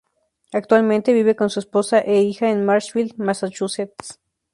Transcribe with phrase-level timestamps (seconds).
[0.51, 4.17] Actualmente vive con su esposa e hija en Marshfield, Massachusetts.